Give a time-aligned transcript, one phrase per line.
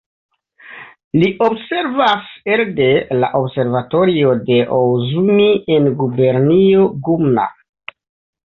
[1.23, 2.87] Li observas elde
[3.25, 7.47] la observatorio de Ooizumi en gubernio Gunma.